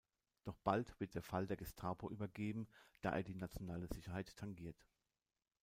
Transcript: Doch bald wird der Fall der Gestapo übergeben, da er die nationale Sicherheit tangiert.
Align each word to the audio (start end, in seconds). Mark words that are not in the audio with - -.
Doch 0.45 0.57
bald 0.63 0.99
wird 0.99 1.13
der 1.13 1.21
Fall 1.21 1.45
der 1.45 1.57
Gestapo 1.57 2.09
übergeben, 2.09 2.67
da 3.01 3.11
er 3.11 3.21
die 3.21 3.35
nationale 3.35 3.85
Sicherheit 3.93 4.35
tangiert. 4.35 4.87